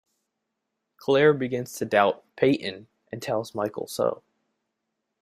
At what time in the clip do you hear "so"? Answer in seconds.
3.85-4.23